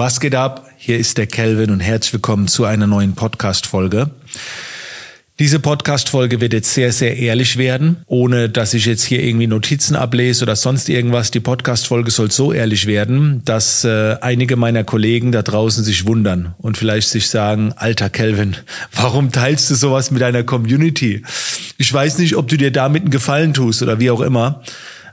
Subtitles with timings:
[0.00, 0.66] Was geht ab?
[0.78, 4.08] Hier ist der Kelvin und herzlich willkommen zu einer neuen Podcast-Folge.
[5.38, 9.96] Diese Podcast-Folge wird jetzt sehr, sehr ehrlich werden, ohne dass ich jetzt hier irgendwie Notizen
[9.96, 11.32] ablese oder sonst irgendwas.
[11.32, 16.54] Die Podcast-Folge soll so ehrlich werden, dass äh, einige meiner Kollegen da draußen sich wundern
[16.56, 18.56] und vielleicht sich sagen, alter Kelvin,
[18.92, 21.24] warum teilst du sowas mit deiner Community?
[21.76, 24.62] Ich weiß nicht, ob du dir damit einen Gefallen tust oder wie auch immer.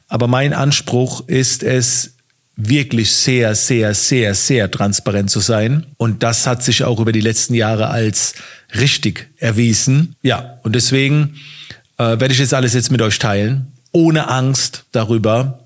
[0.07, 2.13] Aber mein Anspruch ist es,
[2.57, 5.85] wirklich sehr, sehr, sehr, sehr transparent zu sein.
[5.97, 8.33] Und das hat sich auch über die letzten Jahre als
[8.77, 10.15] richtig erwiesen.
[10.23, 11.35] Ja, und deswegen
[11.97, 15.59] äh, werde ich jetzt alles jetzt mit euch teilen, ohne Angst darüber,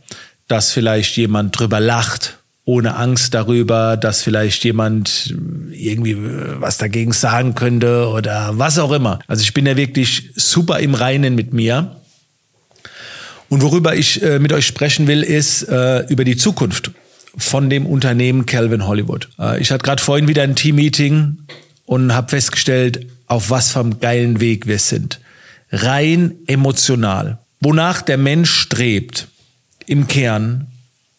[0.50, 5.34] dass vielleicht jemand drüber lacht, ohne Angst darüber, dass vielleicht jemand
[5.72, 6.18] irgendwie
[6.60, 9.20] was dagegen sagen könnte oder was auch immer.
[9.28, 11.96] Also ich bin ja wirklich super im Reinen mit mir
[13.52, 16.92] und worüber ich äh, mit euch sprechen will, ist äh, über die Zukunft
[17.36, 19.28] von dem Unternehmen Calvin Hollywood.
[19.38, 21.38] Äh, ich hatte gerade vorhin wieder ein Team-Meeting
[21.86, 25.20] und habe festgestellt, auf was vom geilen Weg wir sind.
[25.70, 27.40] Rein emotional.
[27.60, 29.28] Wonach der Mensch strebt
[29.86, 30.68] im Kern,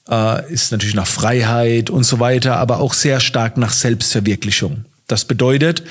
[0.08, 4.86] äh, ist natürlich nach Freiheit und so weiter, aber auch sehr stark nach Selbstverwirklichung.
[5.06, 5.82] Das bedeutet,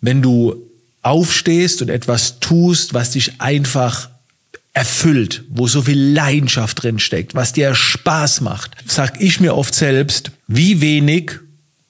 [0.00, 0.56] wenn du
[1.02, 4.08] aufstehst und etwas tust, was dich einfach
[4.74, 9.74] erfüllt, wo so viel Leidenschaft drin steckt, was dir Spaß macht, sag ich mir oft
[9.74, 11.32] selbst, wie wenig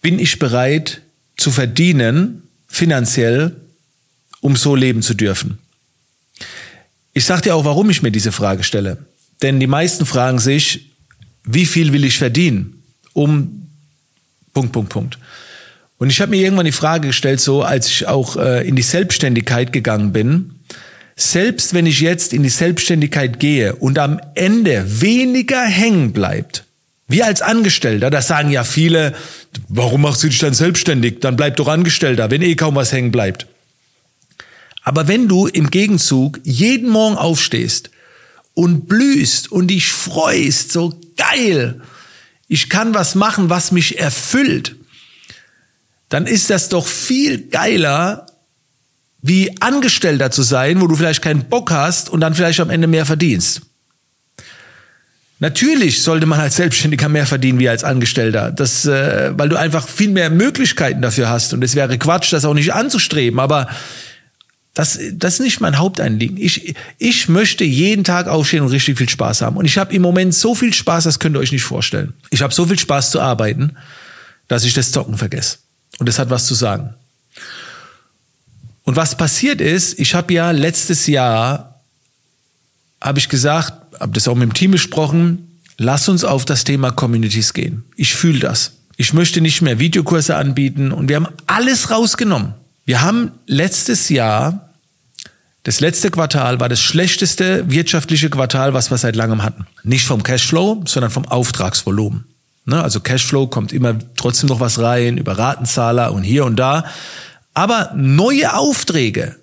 [0.02, 1.00] bin ich bereit
[1.38, 3.56] zu verdienen, finanziell,
[4.40, 5.58] um so leben zu dürfen.
[7.14, 8.98] Ich sag dir auch, warum ich mir diese Frage stelle.
[9.40, 10.90] Denn die meisten fragen sich,
[11.44, 12.82] wie viel will ich verdienen,
[13.14, 13.68] um
[14.52, 15.18] Punkt, Punkt, Punkt.
[15.96, 18.82] Und ich habe mir irgendwann die Frage gestellt, so als ich auch äh, in die
[18.82, 20.50] Selbstständigkeit gegangen bin,
[21.16, 26.64] selbst wenn ich jetzt in die Selbstständigkeit gehe und am Ende weniger hängen bleibt,
[27.06, 29.14] wie als Angestellter, das sagen ja viele,
[29.68, 31.20] warum machst du dich dann selbstständig?
[31.20, 33.46] Dann bleib doch Angestellter, wenn eh kaum was hängen bleibt.
[34.82, 37.90] Aber wenn du im Gegenzug jeden Morgen aufstehst
[38.54, 41.80] und blühst und dich freust, so geil,
[42.48, 44.76] ich kann was machen, was mich erfüllt,
[46.08, 48.26] dann ist das doch viel geiler,
[49.26, 52.86] wie Angestellter zu sein, wo du vielleicht keinen Bock hast und dann vielleicht am Ende
[52.86, 53.62] mehr verdienst.
[55.38, 59.88] Natürlich sollte man als Selbstständiger mehr verdienen wie als Angestellter, das, äh, weil du einfach
[59.88, 63.40] viel mehr Möglichkeiten dafür hast und es wäre Quatsch, das auch nicht anzustreben.
[63.40, 63.66] Aber
[64.74, 66.36] das, das ist nicht mein Haupteinliegen.
[66.36, 69.56] Ich, ich möchte jeden Tag aufstehen und richtig viel Spaß haben.
[69.56, 72.12] Und ich habe im Moment so viel Spaß, das könnt ihr euch nicht vorstellen.
[72.28, 73.78] Ich habe so viel Spaß zu arbeiten,
[74.48, 75.58] dass ich das Zocken vergesse.
[75.98, 76.94] Und das hat was zu sagen.
[78.84, 81.80] Und was passiert ist, ich habe ja letztes Jahr,
[83.00, 86.90] habe ich gesagt, habe das auch mit dem Team besprochen, lass uns auf das Thema
[86.90, 87.84] Communities gehen.
[87.96, 88.72] Ich fühle das.
[88.96, 92.54] Ich möchte nicht mehr Videokurse anbieten und wir haben alles rausgenommen.
[92.84, 94.68] Wir haben letztes Jahr,
[95.62, 99.66] das letzte Quartal war das schlechteste wirtschaftliche Quartal, was wir seit langem hatten.
[99.82, 102.24] Nicht vom Cashflow, sondern vom Auftragsvolumen.
[102.66, 106.84] Ne, also Cashflow kommt immer trotzdem noch was rein über Ratenzahler und hier und da.
[107.54, 109.36] Aber neue Aufträge,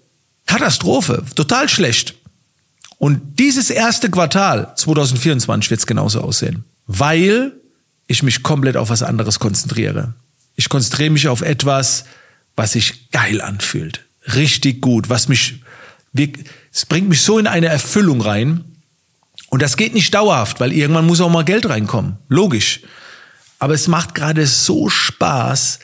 [0.46, 2.16] Katastrophe, total schlecht.
[2.98, 7.54] Und dieses erste Quartal 2024 wird es genauso aussehen, weil
[8.06, 10.14] ich mich komplett auf was anderes konzentriere.
[10.56, 12.04] Ich konzentriere mich auf etwas,
[12.56, 14.06] was sich geil anfühlt,
[14.36, 15.64] richtig gut, was mich,
[16.14, 18.66] es bringt mich so in eine Erfüllung rein.
[19.50, 22.82] Und das geht nicht dauerhaft, weil irgendwann muss auch mal Geld reinkommen, logisch.
[23.60, 25.80] Aber es macht gerade so Spaß,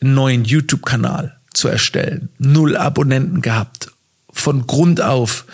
[0.00, 2.28] einen neuen YouTube-Kanal, zu erstellen.
[2.38, 3.90] Null Abonnenten gehabt.
[4.32, 5.44] Von Grund auf.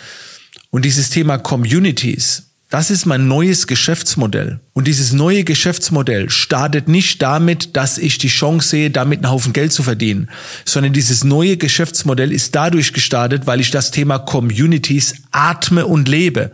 [0.71, 4.59] Und dieses Thema Communities, das ist mein neues Geschäftsmodell.
[4.73, 9.53] Und dieses neue Geschäftsmodell startet nicht damit, dass ich die Chance sehe, damit einen Haufen
[9.53, 10.29] Geld zu verdienen,
[10.65, 16.51] sondern dieses neue Geschäftsmodell ist dadurch gestartet, weil ich das Thema Communities atme und lebe.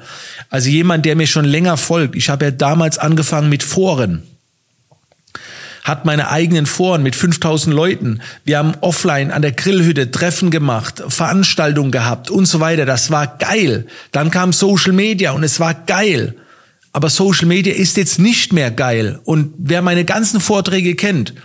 [0.49, 4.23] Also jemand, der mir schon länger folgt, ich habe ja damals angefangen mit Foren
[5.85, 8.19] hat meine eigenen Foren mit 5000 Leuten.
[8.43, 12.85] Wir haben offline an der Grillhütte Treffen gemacht, Veranstaltungen gehabt und so weiter.
[12.85, 13.85] Das war geil.
[14.11, 16.35] Dann kam Social Media und es war geil.
[16.91, 19.19] Aber Social Media ist jetzt nicht mehr geil.
[19.25, 21.35] Und wer meine ganzen Vorträge kennt,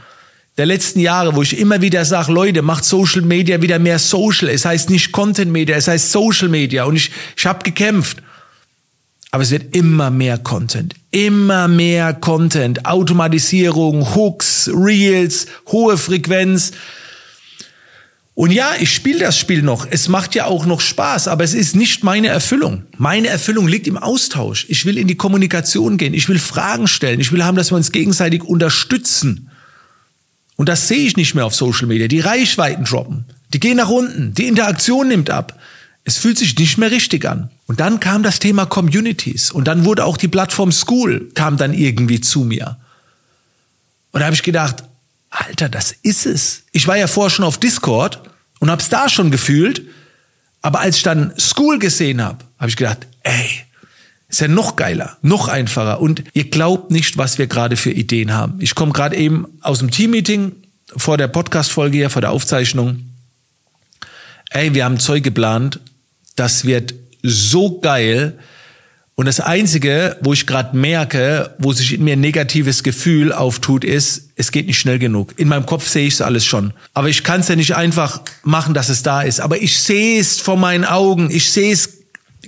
[0.56, 4.48] der letzten Jahre, wo ich immer wieder sage, Leute, macht Social Media wieder mehr Social.
[4.48, 6.84] Es heißt nicht Content Media, es heißt Social Media.
[6.84, 8.22] Und ich, ich habe gekämpft.
[9.32, 16.72] Aber es wird immer mehr Content, immer mehr Content, Automatisierung, Hooks, Reels, hohe Frequenz.
[18.34, 19.86] Und ja, ich spiele das Spiel noch.
[19.90, 22.84] Es macht ja auch noch Spaß, aber es ist nicht meine Erfüllung.
[22.96, 24.66] Meine Erfüllung liegt im Austausch.
[24.68, 26.14] Ich will in die Kommunikation gehen.
[26.14, 27.20] Ich will Fragen stellen.
[27.20, 29.50] Ich will haben, dass wir uns gegenseitig unterstützen.
[30.56, 32.08] Und das sehe ich nicht mehr auf Social Media.
[32.08, 33.24] Die Reichweiten droppen.
[33.52, 34.32] Die gehen nach unten.
[34.34, 35.58] Die Interaktion nimmt ab.
[36.04, 37.50] Es fühlt sich nicht mehr richtig an.
[37.70, 39.52] Und dann kam das Thema Communities.
[39.52, 42.78] Und dann wurde auch die Plattform School, kam dann irgendwie zu mir.
[44.10, 44.82] Und da habe ich gedacht,
[45.30, 46.64] Alter, das ist es.
[46.72, 48.28] Ich war ja vorher schon auf Discord
[48.58, 49.82] und habe es da schon gefühlt.
[50.62, 53.48] Aber als ich dann School gesehen habe, habe ich gedacht, ey,
[54.26, 56.00] ist ja noch geiler, noch einfacher.
[56.00, 58.60] Und ihr glaubt nicht, was wir gerade für Ideen haben.
[58.60, 60.56] Ich komme gerade eben aus dem Teammeeting
[60.96, 63.12] vor der Podcast-Folge hier, vor der Aufzeichnung.
[64.50, 65.78] Ey, wir haben Zeug geplant.
[66.34, 68.38] Das wird so geil.
[69.14, 73.84] Und das Einzige, wo ich gerade merke, wo sich in mir ein negatives Gefühl auftut,
[73.84, 75.34] ist, es geht nicht schnell genug.
[75.36, 76.72] In meinem Kopf sehe ich es alles schon.
[76.94, 79.40] Aber ich kann es ja nicht einfach machen, dass es da ist.
[79.40, 81.30] Aber ich sehe es vor meinen Augen.
[81.30, 81.98] Ich sehe es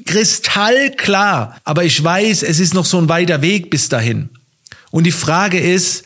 [0.06, 1.58] kristallklar.
[1.64, 4.30] Aber ich weiß, es ist noch so ein weiter Weg bis dahin.
[4.90, 6.04] Und die Frage ist,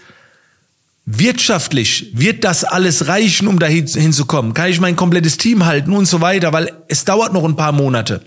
[1.06, 4.52] wirtschaftlich wird das alles reichen, um dahin hinzukommen?
[4.52, 6.52] Kann ich mein komplettes Team halten und so weiter?
[6.52, 8.22] Weil es dauert noch ein paar Monate.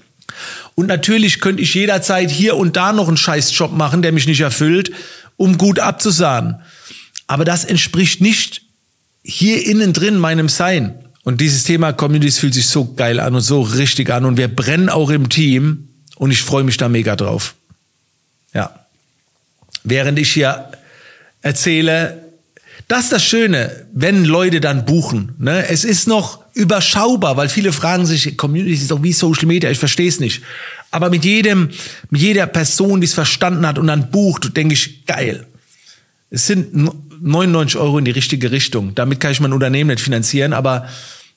[0.75, 4.41] Und natürlich könnte ich jederzeit hier und da noch einen Scheißjob machen, der mich nicht
[4.41, 4.91] erfüllt,
[5.37, 6.55] um gut abzusahnen.
[7.27, 8.61] Aber das entspricht nicht
[9.23, 10.95] hier innen drin meinem Sein.
[11.23, 14.47] Und dieses Thema Communities fühlt sich so geil an und so richtig an und wir
[14.47, 17.55] brennen auch im Team und ich freue mich da mega drauf.
[18.53, 18.85] Ja.
[19.83, 20.71] Während ich hier
[21.41, 22.28] erzähle,
[22.87, 25.33] das ist das Schöne, wenn Leute dann buchen.
[25.37, 25.67] Ne?
[25.67, 29.79] Es ist noch überschaubar, weil viele fragen sich, Communities ist doch wie Social Media, ich
[29.79, 30.41] verstehe es nicht.
[30.91, 31.69] Aber mit jedem,
[32.09, 35.45] mit jeder Person, die es verstanden hat und dann bucht, denke ich, geil.
[36.31, 36.73] Es sind
[37.21, 38.95] 99 Euro in die richtige Richtung.
[38.95, 40.87] Damit kann ich mein Unternehmen nicht finanzieren, aber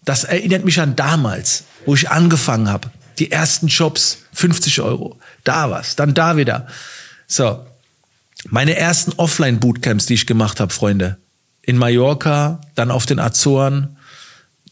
[0.04, 2.90] das erinnert mich an damals, wo ich angefangen habe.
[3.18, 5.18] Die ersten Jobs, 50 Euro.
[5.44, 6.66] Da was, dann da wieder.
[7.26, 7.64] So.
[8.48, 11.16] Meine ersten Offline-Bootcamps, die ich gemacht habe, Freunde.
[11.62, 13.96] In Mallorca, dann auf den Azoren,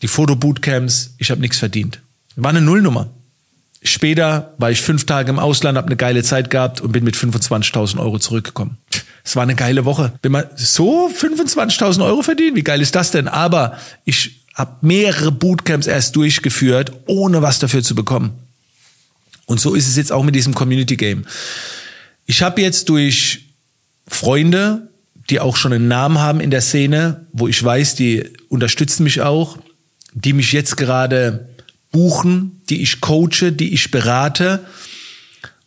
[0.02, 2.00] die Fotobootcamps, ich habe nichts verdient.
[2.36, 3.10] War eine Nullnummer.
[3.82, 7.16] Später war ich fünf Tage im Ausland, habe eine geile Zeit gehabt und bin mit
[7.16, 8.76] 25.000 Euro zurückgekommen.
[9.24, 10.12] Es war eine geile Woche.
[10.22, 13.28] Wenn man so 25.000 Euro verdient, wie geil ist das denn?
[13.28, 18.32] Aber ich habe mehrere Bootcamps erst durchgeführt, ohne was dafür zu bekommen.
[19.46, 21.24] Und so ist es jetzt auch mit diesem Community Game.
[22.26, 23.46] Ich habe jetzt durch
[24.06, 24.89] Freunde,
[25.30, 29.20] die auch schon einen Namen haben in der Szene, wo ich weiß, die unterstützen mich
[29.20, 29.58] auch,
[30.12, 31.48] die mich jetzt gerade
[31.92, 34.64] buchen, die ich coache, die ich berate,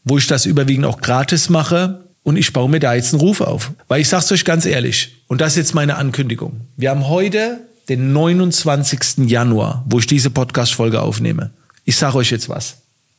[0.03, 2.03] wo ich das überwiegend auch gratis mache.
[2.23, 3.71] Und ich baue mir da jetzt einen Ruf auf.
[3.89, 6.61] Weil ich sag's euch ganz ehrlich, und das ist jetzt meine Ankündigung.
[6.77, 9.29] Wir haben heute den 29.
[9.29, 11.51] Januar, wo ich diese Podcast-Folge aufnehme.
[11.83, 12.77] Ich sage euch jetzt was.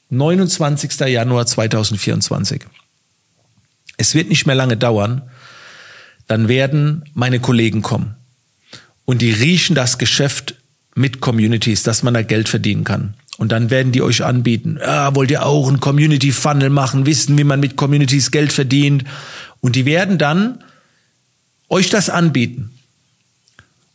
[0.09, 1.01] 29.
[1.01, 2.63] Januar 2024.
[3.97, 5.23] Es wird nicht mehr lange dauern,
[6.27, 8.15] dann werden meine Kollegen kommen.
[9.05, 10.55] Und die riechen das Geschäft
[10.95, 13.15] mit Communities, dass man da Geld verdienen kann.
[13.37, 17.37] Und dann werden die euch anbieten, ah, wollt ihr auch einen Community Funnel machen, wissen,
[17.37, 19.05] wie man mit Communities Geld verdient.
[19.61, 20.63] Und die werden dann
[21.69, 22.71] euch das anbieten.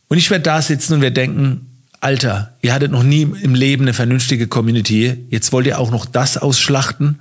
[0.09, 1.67] Und ich werde da sitzen und wir denken,
[2.01, 5.15] Alter, ihr hattet noch nie im Leben eine vernünftige Community.
[5.29, 7.19] Jetzt wollt ihr auch noch das ausschlachten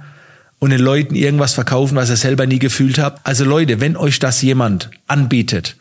[0.59, 3.27] und den Leuten irgendwas verkaufen, was ihr selber nie gefühlt habt.
[3.27, 5.77] Also Leute, wenn euch das jemand anbietet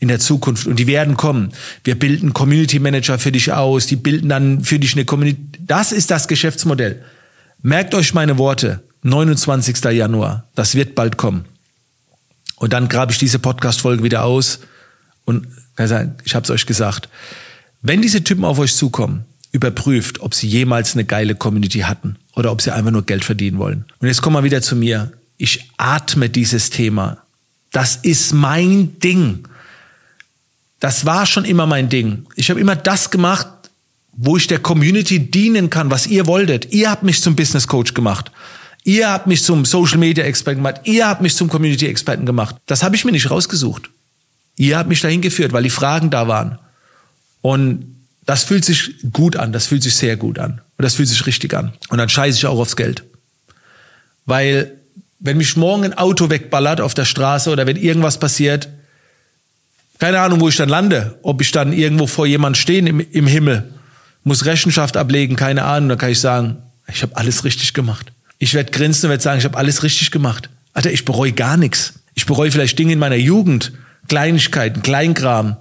[0.00, 1.52] in der Zukunft und die werden kommen,
[1.84, 5.40] wir bilden Community Manager für dich aus, die bilden dann für dich eine Community.
[5.60, 7.02] Das ist das Geschäftsmodell.
[7.62, 8.82] Merkt euch meine Worte.
[9.02, 9.84] 29.
[9.84, 10.48] Januar.
[10.54, 11.44] Das wird bald kommen.
[12.56, 14.60] Und dann grabe ich diese Podcast-Folge wieder aus
[15.24, 15.46] und
[16.24, 17.08] ich habe es euch gesagt.
[17.82, 22.52] Wenn diese Typen auf euch zukommen, überprüft, ob sie jemals eine geile Community hatten oder
[22.52, 23.84] ob sie einfach nur Geld verdienen wollen.
[23.98, 25.12] Und jetzt kommen wir wieder zu mir.
[25.36, 27.18] Ich atme dieses Thema.
[27.72, 29.46] Das ist mein Ding.
[30.80, 32.26] Das war schon immer mein Ding.
[32.36, 33.48] Ich habe immer das gemacht,
[34.12, 36.72] wo ich der Community dienen kann, was ihr wolltet.
[36.72, 38.30] Ihr habt mich zum Business Coach gemacht.
[38.84, 40.80] Ihr habt mich zum Social Media Experten gemacht.
[40.84, 42.56] Ihr habt mich zum Community Experten gemacht.
[42.66, 43.90] Das habe ich mir nicht rausgesucht.
[44.56, 46.58] Ihr habt mich dahin geführt, weil die Fragen da waren.
[47.42, 47.97] Und
[48.28, 50.60] das fühlt sich gut an, das fühlt sich sehr gut an.
[50.76, 51.72] Und das fühlt sich richtig an.
[51.88, 53.02] Und dann scheiße ich auch aufs Geld.
[54.26, 54.72] Weil,
[55.18, 58.68] wenn mich morgen ein Auto wegballert auf der Straße oder wenn irgendwas passiert,
[59.98, 63.26] keine Ahnung, wo ich dann lande, ob ich dann irgendwo vor jemand stehen im, im
[63.26, 63.72] Himmel,
[64.24, 68.12] muss Rechenschaft ablegen, keine Ahnung, dann kann ich sagen, ich habe alles richtig gemacht.
[68.36, 70.50] Ich werde grinsen und werde sagen, ich habe alles richtig gemacht.
[70.74, 71.94] Alter, ich bereue gar nichts.
[72.14, 73.72] Ich bereue vielleicht Dinge in meiner Jugend,
[74.06, 75.56] Kleinigkeiten, Kleinkram,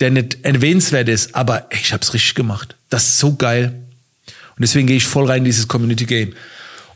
[0.00, 2.76] der nicht erwähnenswert ist, aber ich habe es richtig gemacht.
[2.90, 3.74] Das ist so geil.
[4.26, 6.32] Und deswegen gehe ich voll rein in dieses Community Game.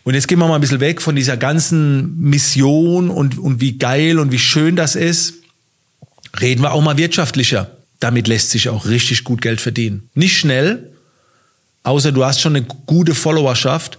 [0.04, 3.78] Und jetzt gehen wir mal ein bisschen weg von dieser ganzen Mission und, und wie
[3.78, 5.34] geil und wie schön das ist.
[6.40, 7.70] Reden wir auch mal wirtschaftlicher.
[8.00, 10.08] damit lässt sich auch richtig gut Geld verdienen.
[10.14, 10.92] Nicht schnell,
[11.82, 13.98] außer du hast schon eine gute Followerschaft,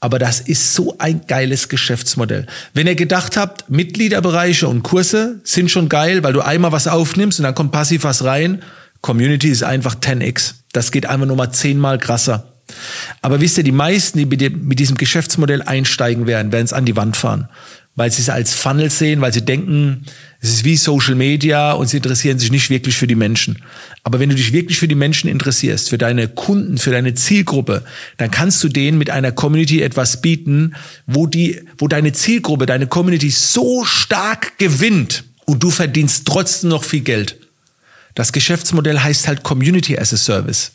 [0.00, 2.46] aber das ist so ein geiles Geschäftsmodell.
[2.72, 7.40] Wenn ihr gedacht habt, Mitgliederbereiche und Kurse sind schon geil, weil du einmal was aufnimmst
[7.40, 8.62] und dann kommt passiv was rein,
[9.00, 10.54] Community ist einfach 10x.
[10.72, 12.52] Das geht einfach nur mal zehnmal krasser.
[13.22, 16.96] Aber wisst ihr, die meisten, die mit diesem Geschäftsmodell einsteigen werden, werden es an die
[16.96, 17.48] Wand fahren
[17.98, 20.04] weil sie es als Funnel sehen, weil sie denken,
[20.40, 23.60] es ist wie Social Media und sie interessieren sich nicht wirklich für die Menschen.
[24.04, 27.84] Aber wenn du dich wirklich für die Menschen interessierst, für deine Kunden, für deine Zielgruppe,
[28.18, 30.76] dann kannst du denen mit einer Community etwas bieten,
[31.06, 36.84] wo die, wo deine Zielgruppe, deine Community so stark gewinnt und du verdienst trotzdem noch
[36.84, 37.36] viel Geld.
[38.14, 40.70] Das Geschäftsmodell heißt halt Community as a Service.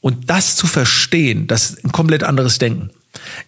[0.00, 2.90] Und das zu verstehen, das ist ein komplett anderes Denken.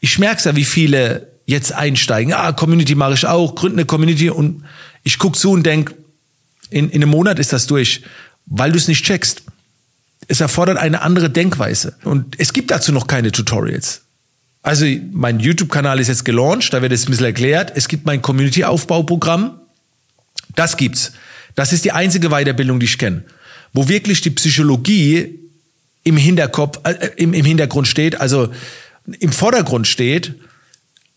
[0.00, 2.32] Ich merke ja, wie viele jetzt einsteigen.
[2.32, 4.64] Ah, Community mache ich auch, gründe eine Community und
[5.04, 5.94] ich guck zu und denk,
[6.70, 8.02] in, in einem Monat ist das durch,
[8.46, 9.42] weil du es nicht checkst.
[10.28, 11.94] Es erfordert eine andere Denkweise.
[12.04, 14.02] Und es gibt dazu noch keine Tutorials.
[14.62, 17.72] Also mein YouTube-Kanal ist jetzt gelauncht, da wird es ein bisschen erklärt.
[17.74, 19.58] Es gibt mein Community-Aufbauprogramm.
[20.54, 21.12] Das gibt's.
[21.54, 23.24] Das ist die einzige Weiterbildung, die ich kenne.
[23.72, 25.40] Wo wirklich die Psychologie
[26.04, 28.52] im Hinterkopf, äh, im, im Hintergrund steht, also
[29.18, 30.34] im Vordergrund steht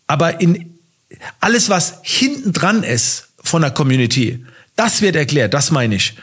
[0.06, 0.78] aber in
[1.40, 4.44] alles, was hinten dran ist von der Community,
[4.76, 6.14] das wird erklärt, das meine ich.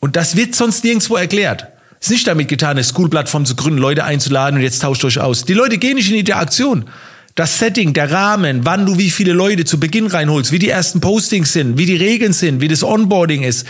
[0.00, 1.66] Und das wird sonst nirgendwo erklärt.
[2.00, 5.18] Es ist nicht damit getan, eine School-Plattform zu gründen, Leute einzuladen und jetzt tauscht euch
[5.18, 5.44] aus.
[5.44, 6.88] Die Leute gehen nicht in Interaktion.
[7.34, 11.00] Das Setting, der Rahmen, wann du wie viele Leute zu Beginn reinholst, wie die ersten
[11.00, 13.66] Postings sind, wie die Regeln sind, wie das Onboarding ist,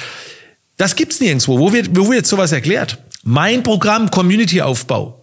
[0.77, 1.59] das gibt's nirgendwo.
[1.59, 2.99] Wo wird, wo wird sowas erklärt?
[3.25, 5.18] Mein Programm Community-Aufbau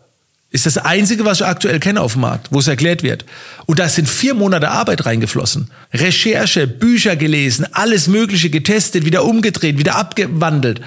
[0.55, 3.25] ist das einzige, was ich aktuell kenne auf dem Markt, wo es erklärt wird.
[3.65, 5.69] Und da sind vier Monate Arbeit reingeflossen.
[5.93, 10.79] Recherche, Bücher gelesen, alles Mögliche getestet, wieder umgedreht, wieder abgewandelt.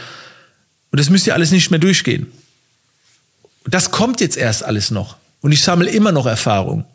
[0.90, 2.32] Und das müsst ihr alles nicht mehr durchgehen.
[3.66, 5.18] Das kommt jetzt erst alles noch.
[5.42, 6.86] Und ich sammle immer noch Erfahrung.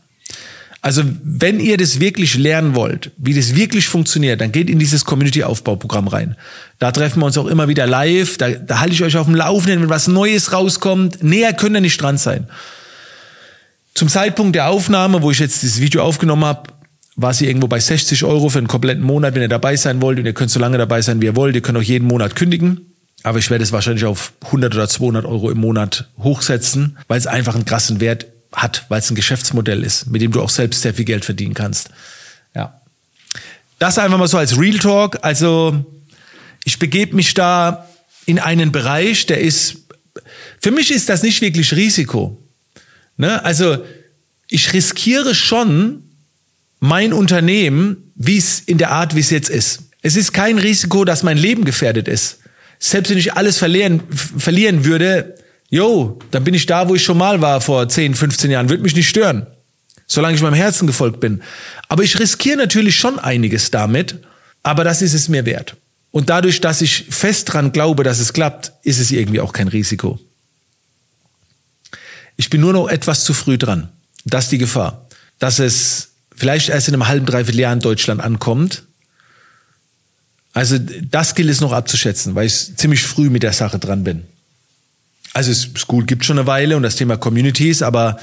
[0.84, 5.06] Also wenn ihr das wirklich lernen wollt, wie das wirklich funktioniert, dann geht in dieses
[5.06, 6.36] Community-Aufbauprogramm rein.
[6.78, 8.38] Da treffen wir uns auch immer wieder live.
[8.38, 11.24] Da, da halte ich euch auf dem Laufenden, wenn was Neues rauskommt.
[11.24, 12.48] Näher könnt ihr nicht dran sein.
[13.96, 16.74] Zum Zeitpunkt der Aufnahme, wo ich jetzt dieses Video aufgenommen habe,
[17.16, 20.20] war sie irgendwo bei 60 Euro für einen kompletten Monat, wenn ihr dabei sein wollt.
[20.20, 21.56] Und ihr könnt so lange dabei sein, wie ihr wollt.
[21.56, 22.82] Ihr könnt auch jeden Monat kündigen.
[23.24, 27.28] Aber ich werde es wahrscheinlich auf 100 oder 200 Euro im Monat hochsetzen, weil es
[27.28, 30.82] einfach einen krassen Wert hat, weil es ein Geschäftsmodell ist, mit dem du auch selbst
[30.82, 31.90] sehr viel Geld verdienen kannst.
[32.56, 32.80] Ja.
[33.80, 35.20] Das einfach mal so als Real Talk.
[35.24, 35.86] Also
[36.64, 37.88] ich begebe mich da
[38.26, 39.78] in einen Bereich, der ist,
[40.62, 42.40] für mich ist das nicht wirklich Risiko.
[43.18, 43.44] Ne?
[43.44, 43.84] Also
[44.48, 46.04] ich riskiere schon
[46.80, 49.84] mein Unternehmen, wie es in der Art, wie es jetzt ist.
[50.02, 52.40] Es ist kein Risiko, dass mein Leben gefährdet ist.
[52.80, 55.36] Selbst wenn ich alles verlieren, verlieren würde,
[55.74, 58.84] yo, dann bin ich da, wo ich schon mal war vor 10, 15 Jahren, wird
[58.84, 59.48] mich nicht stören,
[60.06, 61.42] solange ich meinem Herzen gefolgt bin.
[61.90, 64.20] Aber ich riskiere natürlich schon einiges damit,
[64.62, 65.76] aber das ist es mir wert.
[66.12, 69.68] Und dadurch, dass ich fest dran glaube, dass es klappt, ist es irgendwie auch kein
[69.68, 70.20] Risiko.
[72.36, 73.90] Ich bin nur noch etwas zu früh dran.
[74.26, 75.08] Das ist die Gefahr.
[75.40, 78.84] Dass es vielleicht erst in einem halben, dreiviertel Jahr in Deutschland ankommt.
[80.54, 84.24] Also das gilt es noch abzuschätzen, weil ich ziemlich früh mit der Sache dran bin.
[85.34, 88.20] Also School gibt schon eine Weile und das Thema Communities, aber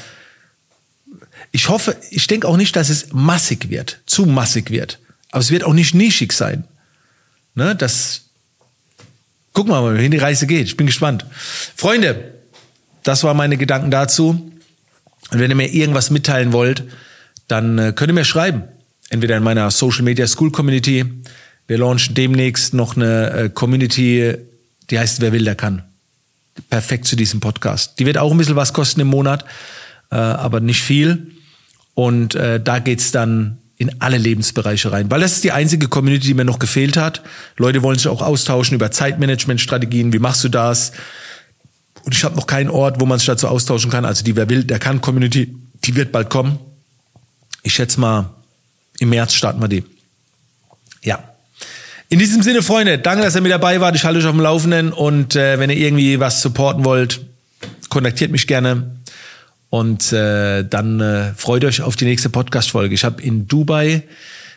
[1.53, 5.01] ich hoffe, ich denke auch nicht, dass es massig wird, zu massig wird.
[5.33, 6.65] Aber es wird auch nicht nischig sein.
[7.57, 8.23] Ne, das,
[9.53, 10.67] guck mal, wohin die Reise geht.
[10.67, 11.27] Ich bin gespannt.
[11.77, 12.35] Freunde,
[13.03, 14.53] das waren meine Gedanken dazu.
[15.33, 16.85] Und wenn ihr mir irgendwas mitteilen wollt,
[17.49, 18.63] dann äh, könnt ihr mir schreiben.
[19.09, 21.05] Entweder in meiner Social Media School Community.
[21.67, 24.37] Wir launchen demnächst noch eine äh, Community,
[24.91, 25.90] die heißt Wer will, der kann
[26.69, 27.99] perfekt zu diesem Podcast.
[27.99, 29.45] Die wird auch ein bisschen was kosten im Monat,
[30.11, 31.33] äh, aber nicht viel.
[31.95, 36.27] Und äh, da geht's dann in alle Lebensbereiche rein, weil das ist die einzige Community,
[36.29, 37.23] die mir noch gefehlt hat.
[37.57, 40.13] Leute wollen sich auch austauschen über Zeitmanagement-Strategien.
[40.13, 40.93] Wie machst du das?
[42.05, 44.05] Und ich habe noch keinen Ort, wo man sich dazu austauschen kann.
[44.05, 46.59] Also die Wer will, der kann Community, die wird bald kommen.
[47.63, 48.31] Ich schätze mal,
[48.99, 49.85] im März starten wir die.
[51.03, 51.30] Ja.
[52.13, 53.95] In diesem Sinne, Freunde, danke, dass ihr mit dabei wart.
[53.95, 57.25] Ich halte euch auf dem Laufenden und äh, wenn ihr irgendwie was supporten wollt,
[57.89, 58.97] kontaktiert mich gerne.
[59.71, 62.93] Und äh, dann äh, freut euch auf die nächste Podcast-Folge.
[62.97, 64.03] Ich habe in Dubai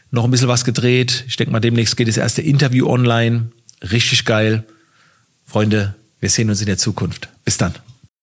[0.10, 1.26] noch ein bisschen was gedreht.
[1.28, 3.52] Ich denke mal, demnächst geht das erste Interview online.
[3.84, 4.64] Richtig geil.
[5.46, 7.30] Freunde, wir sehen uns in der Zukunft.
[7.46, 7.76] Bis dann.